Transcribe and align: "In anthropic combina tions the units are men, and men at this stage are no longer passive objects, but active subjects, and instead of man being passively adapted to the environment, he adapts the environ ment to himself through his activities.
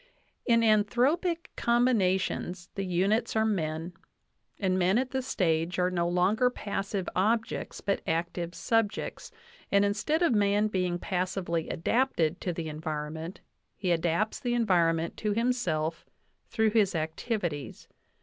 "In 0.47 0.61
anthropic 0.61 1.51
combina 1.55 2.19
tions 2.19 2.69
the 2.73 2.87
units 2.87 3.35
are 3.35 3.45
men, 3.45 3.93
and 4.57 4.79
men 4.79 4.97
at 4.97 5.11
this 5.11 5.27
stage 5.27 5.77
are 5.77 5.91
no 5.91 6.07
longer 6.09 6.49
passive 6.49 7.07
objects, 7.15 7.81
but 7.81 8.01
active 8.07 8.55
subjects, 8.55 9.31
and 9.71 9.85
instead 9.85 10.23
of 10.23 10.33
man 10.33 10.69
being 10.69 10.97
passively 10.97 11.69
adapted 11.69 12.41
to 12.41 12.51
the 12.51 12.67
environment, 12.67 13.41
he 13.75 13.91
adapts 13.91 14.39
the 14.39 14.55
environ 14.55 14.95
ment 14.95 15.17
to 15.17 15.33
himself 15.33 16.03
through 16.49 16.71
his 16.71 16.95
activities. 16.95 17.87